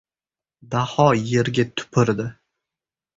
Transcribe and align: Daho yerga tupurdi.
Daho 0.71 1.05
yerga 1.31 1.65
tupurdi. 1.75 2.27